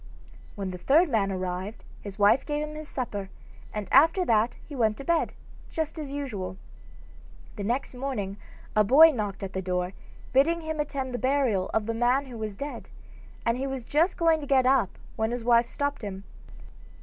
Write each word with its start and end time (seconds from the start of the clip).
When 0.55 0.71
the 0.71 0.79
third 0.79 1.09
man 1.09 1.31
arrived 1.31 1.83
his 2.01 2.17
wife 2.17 2.43
gave 2.43 2.67
him 2.67 2.73
his 2.73 2.87
supper, 2.87 3.29
and 3.71 3.87
after 3.91 4.25
that 4.25 4.55
he 4.67 4.75
went 4.75 4.97
to 4.97 5.03
bed, 5.03 5.31
just 5.69 5.99
as 5.99 6.09
usual. 6.09 6.57
The 7.55 7.63
next 7.63 7.93
morning 7.93 8.37
a 8.75 8.83
boy 8.83 9.11
knocked 9.11 9.43
at 9.43 9.53
the 9.53 9.61
door, 9.61 9.93
bidding 10.33 10.61
him 10.61 10.79
attend 10.79 11.13
the 11.13 11.19
burial 11.19 11.69
of 11.71 11.85
the 11.85 11.93
man 11.93 12.25
who 12.25 12.37
was 12.39 12.55
dead, 12.57 12.89
and 13.45 13.59
he 13.59 13.67
was 13.67 13.83
just 13.83 14.17
going 14.17 14.41
to 14.41 14.47
get 14.47 14.65
up 14.65 14.97
when 15.17 15.29
his 15.29 15.43
wife 15.43 15.67
stopped 15.67 16.01
him. 16.01 16.23